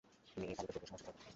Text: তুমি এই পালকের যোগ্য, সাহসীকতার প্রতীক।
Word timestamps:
তুমি 0.31 0.45
এই 0.51 0.55
পালকের 0.59 0.73
যোগ্য, 0.77 0.87
সাহসীকতার 0.89 1.13
প্রতীক। 1.17 1.27